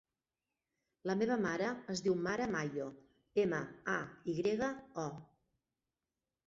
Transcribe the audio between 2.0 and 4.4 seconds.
diu Mara Mayo: ema, a, i